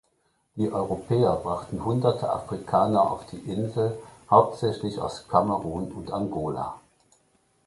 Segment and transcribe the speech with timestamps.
[0.55, 3.99] Die Europäer brachten hunderte Afrikaner auf die Insel,
[4.31, 6.73] hauptsächlich aus Kamerun und Angola.